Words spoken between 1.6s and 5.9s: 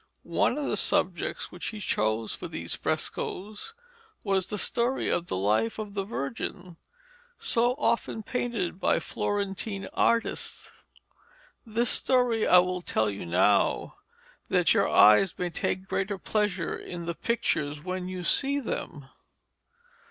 he chose for these frescoes was the story of the Life